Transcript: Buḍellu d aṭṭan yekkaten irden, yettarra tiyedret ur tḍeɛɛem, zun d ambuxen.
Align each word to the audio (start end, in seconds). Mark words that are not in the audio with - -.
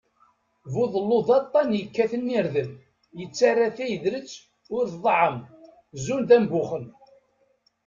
Buḍellu 0.73 1.19
d 1.27 1.29
aṭṭan 1.39 1.69
yekkaten 1.79 2.25
irden, 2.37 2.69
yettarra 3.19 3.67
tiyedret 3.75 4.31
ur 4.75 4.85
tḍeɛɛem, 4.93 5.37
zun 6.03 6.21
d 6.27 6.29
ambuxen. 6.37 6.85